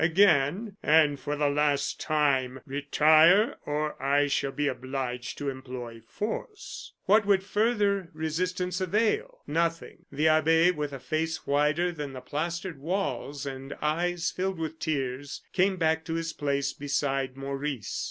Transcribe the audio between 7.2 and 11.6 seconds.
would further resistance avail? Nothing. The abbe, with a face